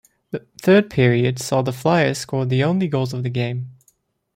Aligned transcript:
The 0.31 0.47
third 0.59 0.89
period 0.89 1.37
saw 1.37 1.61
the 1.61 1.71
Flyers 1.71 2.17
score 2.17 2.47
the 2.47 2.63
only 2.63 2.87
goals 2.87 3.13
of 3.13 3.21
the 3.21 3.29
game. 3.29 3.73